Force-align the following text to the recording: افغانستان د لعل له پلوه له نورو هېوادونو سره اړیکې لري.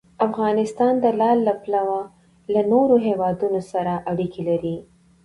افغانستان 0.27 0.93
د 1.03 1.05
لعل 1.19 1.39
له 1.47 1.53
پلوه 1.63 2.01
له 2.53 2.61
نورو 2.71 2.95
هېوادونو 3.07 3.59
سره 3.71 3.93
اړیکې 4.11 4.41
لري. 4.49 4.77